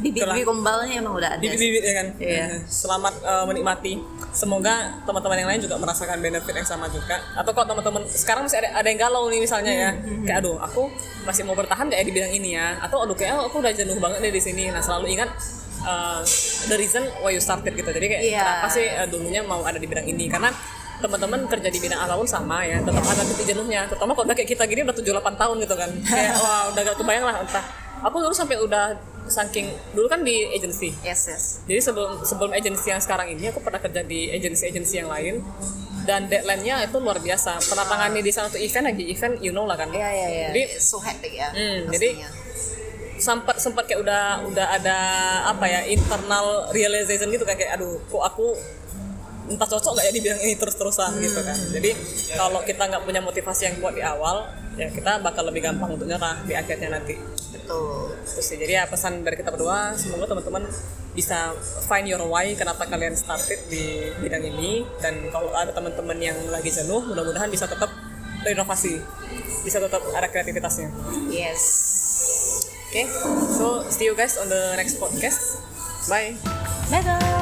bibit-bibit 0.00 0.48
gombalnya 0.48 0.96
emang 0.96 1.12
udah 1.12 1.36
ada 1.36 1.42
bibit-bibit 1.44 1.84
ya 1.84 1.94
kan? 2.00 2.06
Iya. 2.16 2.46
selamat 2.64 3.20
eh, 3.20 3.44
menikmati. 3.44 3.92
Semoga 4.32 4.96
teman-teman 5.04 5.36
yang 5.36 5.48
lain 5.50 5.60
juga 5.60 5.76
merasakan 5.76 6.24
benefit 6.24 6.54
yang 6.56 6.64
sama 6.64 6.88
juga. 6.88 7.20
Atau 7.36 7.52
kalau 7.52 7.68
teman-teman 7.68 8.08
sekarang 8.08 8.48
masih 8.48 8.64
ada 8.64 8.80
ada 8.80 8.88
yang 8.88 8.96
galau 8.96 9.28
nih 9.28 9.40
misalnya 9.44 9.72
ya. 9.74 9.90
Hmm, 9.92 10.24
kayak 10.24 10.40
aduh 10.40 10.56
aku 10.56 10.88
masih 11.28 11.44
mau 11.44 11.52
bertahan 11.52 11.92
ya 11.92 12.00
di 12.00 12.12
bidang 12.16 12.32
ini 12.32 12.56
ya. 12.56 12.80
Atau 12.80 13.04
aduh 13.04 13.12
kayak 13.12 13.44
aku 13.50 13.60
udah 13.60 13.74
jenuh 13.76 13.98
banget 14.00 14.24
nih 14.24 14.32
di 14.32 14.40
sini. 14.40 14.64
Nah 14.72 14.80
selalu 14.80 15.20
ingat 15.20 15.28
eh, 15.82 16.20
the 16.66 16.76
reason 16.76 17.02
why 17.20 17.30
you 17.30 17.40
started 17.40 17.72
gitu. 17.72 17.88
Jadi 17.88 18.06
kayak 18.06 18.22
Iya. 18.22 18.40
kenapa 18.40 18.68
sih 18.68 18.84
eh, 18.84 19.06
dulunya 19.06 19.40
mau 19.40 19.60
ada 19.62 19.76
di 19.76 19.84
bidang 19.84 20.04
ini? 20.04 20.26
Karena 20.26 20.52
teman-teman 21.00 21.48
kerja 21.48 21.68
di 21.68 21.80
bidang 21.80 21.96
apa 21.96 22.12
pun 22.12 22.28
sama 22.28 22.60
ya 22.60 22.76
tetap 22.76 23.00
ada 23.00 23.24
titik 23.24 23.56
jenuhnya 23.56 23.88
terutama 23.88 24.12
kalau 24.12 24.28
udah 24.28 24.36
kayak 24.36 24.52
kita 24.52 24.68
gini 24.68 24.84
udah 24.84 24.92
7-8 24.92 25.32
tahun 25.34 25.56
gitu 25.58 25.74
kan. 25.74 25.90
Kayak 26.12 26.32
wah 26.36 26.62
udah 26.68 26.82
gak 26.84 26.96
kebayang 27.00 27.24
lah 27.24 27.36
entah. 27.40 27.64
Aku 28.00 28.16
dulu 28.16 28.32
sampai 28.32 28.56
udah 28.56 28.96
saking 29.24 29.64
dulu 29.92 30.08
kan 30.08 30.20
di 30.20 30.44
agency. 30.52 30.92
Yes 31.00 31.24
yes. 31.24 31.44
Jadi 31.64 31.80
sebelum 31.80 32.20
sebelum 32.20 32.50
agensi 32.52 32.88
yang 32.88 33.00
sekarang 33.00 33.32
ini 33.32 33.48
aku 33.48 33.60
pernah 33.60 33.80
kerja 33.80 34.04
di 34.04 34.28
agensi-agensi 34.28 34.94
yang 35.00 35.08
lain. 35.08 35.40
Dan 36.00 36.26
deadline-nya 36.26 36.80
itu 36.84 36.96
luar 36.96 37.20
biasa. 37.20 37.60
Pernah 37.60 37.84
tangani 37.84 38.24
di 38.24 38.32
untuk 38.32 38.56
event 38.56 38.84
lagi 38.88 39.04
event 39.08 39.34
you 39.40 39.52
know 39.52 39.68
lah 39.68 39.76
kan. 39.76 39.88
iya 39.92 40.08
iya 40.10 40.28
iya. 40.28 40.46
Jadi 40.48 40.62
so 40.80 40.96
hectic 40.98 41.32
ya 41.32 41.48
Hmm, 41.52 41.88
jadi-. 41.88 42.16
Sempat 43.20 43.56
sempat 43.60 43.84
kayak 43.84 44.00
udah 44.00 44.24
udah 44.48 44.66
ada 44.80 44.98
apa 45.52 45.64
ya 45.68 45.80
internal 45.86 46.72
realization 46.72 47.28
gitu 47.28 47.44
kan 47.44 47.54
kayak 47.54 47.76
aduh 47.76 48.00
kok 48.08 48.24
aku 48.24 48.56
entah 49.50 49.66
cocok 49.66 49.92
nggak 49.98 50.06
ya 50.06 50.12
di 50.14 50.20
bidang 50.22 50.40
ini 50.46 50.54
terus-terusan 50.54 51.10
gitu 51.18 51.40
kan. 51.42 51.58
Jadi 51.74 51.90
kalau 52.38 52.62
kita 52.62 52.82
nggak 52.86 53.02
punya 53.02 53.20
motivasi 53.20 53.62
yang 53.66 53.76
kuat 53.82 53.98
di 53.98 54.02
awal 54.02 54.46
ya 54.78 54.86
kita 54.88 55.18
bakal 55.20 55.42
lebih 55.50 55.66
gampang 55.66 55.98
untuk 55.98 56.06
nyerah 56.06 56.38
di 56.46 56.54
akhirnya 56.54 56.96
nanti. 56.96 57.18
betul 57.50 58.14
Terus 58.22 58.46
sih, 58.46 58.56
jadi 58.62 58.72
ya 58.78 58.84
pesan 58.86 59.26
dari 59.26 59.34
kita 59.34 59.50
berdua, 59.50 59.98
semoga 59.98 60.30
teman-teman 60.30 60.70
bisa 61.10 61.50
find 61.90 62.06
your 62.06 62.22
why 62.30 62.46
kenapa 62.54 62.86
kalian 62.86 63.18
started 63.18 63.58
di 63.66 64.14
bidang 64.22 64.46
ini 64.46 64.86
dan 65.02 65.18
kalau 65.34 65.50
ada 65.50 65.74
teman-teman 65.74 66.14
yang 66.22 66.38
lagi 66.54 66.70
jenuh, 66.70 67.02
mudah-mudahan 67.10 67.50
bisa 67.50 67.66
tetap 67.66 67.90
berinovasi, 68.46 69.02
bisa 69.66 69.82
tetap 69.82 69.98
ada 70.14 70.30
kreativitasnya. 70.30 70.94
yes 71.34 71.89
Oke, 72.90 73.06
so 73.54 73.86
see 73.86 74.10
you 74.10 74.18
guys 74.18 74.34
on 74.34 74.50
the 74.50 74.74
next 74.74 74.98
podcast. 74.98 75.62
Bye. 76.10 76.34
dadah 76.90 77.39